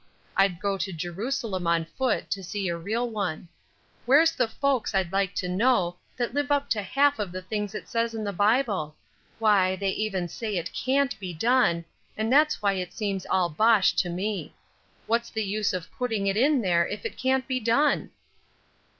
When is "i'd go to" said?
0.35-0.91